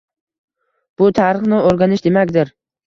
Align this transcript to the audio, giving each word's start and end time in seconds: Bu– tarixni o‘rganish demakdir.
Bu– 1.03 1.11
tarixni 1.21 1.63
o‘rganish 1.69 2.07
demakdir. 2.11 2.57